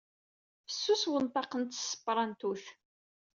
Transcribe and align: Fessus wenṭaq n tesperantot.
Fessus 0.67 1.03
wenṭaq 1.11 1.51
n 1.57 1.63
tesperantot. 1.65 2.65